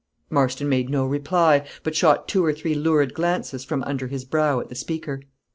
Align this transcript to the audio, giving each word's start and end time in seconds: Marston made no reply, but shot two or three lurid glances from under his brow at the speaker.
Marston 0.31 0.67
made 0.67 0.89
no 0.89 1.05
reply, 1.05 1.63
but 1.83 1.95
shot 1.95 2.27
two 2.27 2.43
or 2.43 2.51
three 2.51 2.73
lurid 2.73 3.13
glances 3.13 3.63
from 3.63 3.83
under 3.83 4.07
his 4.07 4.25
brow 4.25 4.59
at 4.59 4.67
the 4.67 4.73
speaker. 4.73 5.21